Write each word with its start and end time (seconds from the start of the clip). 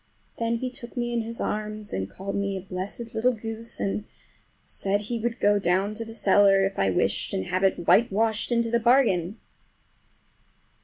Then 0.39 0.55
he 0.55 0.71
took 0.71 0.97
me 0.97 1.13
in 1.13 1.21
his 1.21 1.39
arms 1.39 1.93
and 1.93 2.09
called 2.09 2.35
me 2.35 2.57
a 2.57 2.61
blessed 2.61 3.13
little 3.13 3.33
goose, 3.33 3.79
and 3.79 4.05
said 4.63 5.01
he 5.01 5.19
would 5.19 5.39
go 5.39 5.59
down 5.59 5.93
cellar 5.95 6.63
if 6.65 6.79
I 6.79 6.89
wished, 6.89 7.35
and 7.35 7.45
have 7.45 7.63
it 7.63 7.85
whitewashed 7.87 8.51
into 8.51 8.71
the 8.71 8.79
bargain. 8.79 9.37